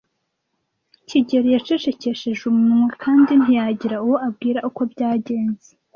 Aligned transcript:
kigeli 1.07 1.49
yacecekesheje 1.55 2.41
umunwa 2.51 2.89
kandi 3.03 3.31
ntiyagira 3.41 3.97
uwo 4.05 4.17
abwira 4.27 4.59
uko 4.69 4.81
byagenze. 4.91 5.69